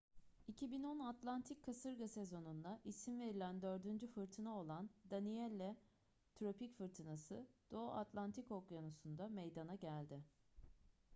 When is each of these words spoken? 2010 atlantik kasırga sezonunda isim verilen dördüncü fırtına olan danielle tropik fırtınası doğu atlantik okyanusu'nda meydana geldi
2010 0.47 0.99
atlantik 1.07 1.61
kasırga 1.63 2.07
sezonunda 2.07 2.79
isim 2.85 3.19
verilen 3.19 3.61
dördüncü 3.61 4.07
fırtına 4.07 4.55
olan 4.57 4.89
danielle 5.11 5.75
tropik 6.35 6.77
fırtınası 6.77 7.47
doğu 7.71 7.91
atlantik 7.91 8.51
okyanusu'nda 8.51 9.27
meydana 9.27 9.75
geldi 9.75 10.21